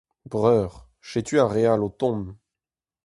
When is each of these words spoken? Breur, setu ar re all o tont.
Breur, 0.31 0.71
setu 1.09 1.35
ar 1.43 1.49
re 1.53 1.63
all 1.71 1.85
o 1.87 1.89
tont. 1.99 2.25